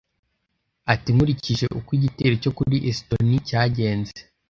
[0.93, 4.15] Ati”Nkurikije uko igitero cyo kuri Estonie cyagenze